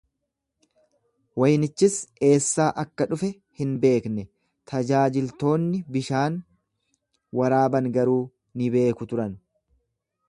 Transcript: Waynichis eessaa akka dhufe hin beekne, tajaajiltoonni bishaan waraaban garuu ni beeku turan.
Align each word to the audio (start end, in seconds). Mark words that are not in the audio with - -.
Waynichis 1.41 1.97
eessaa 2.29 2.69
akka 2.83 3.07
dhufe 3.11 3.29
hin 3.61 3.75
beekne, 3.85 4.25
tajaajiltoonni 4.73 5.83
bishaan 5.99 6.41
waraaban 7.43 7.93
garuu 8.01 8.21
ni 8.61 8.75
beeku 8.79 9.11
turan. 9.13 9.39